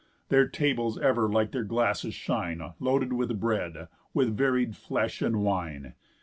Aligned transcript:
Their 0.29 0.47
tables 0.47 0.97
ever 0.97 1.29
like 1.29 1.51
their 1.51 1.63
glasses 1.63 2.15
shine, 2.15 2.73
Loaded 2.79 3.13
with 3.13 3.39
bread, 3.39 3.87
with 4.15 4.35
varied 4.35 4.75
flesh, 4.75 5.21
and 5.21 5.43
wine. 5.43 5.93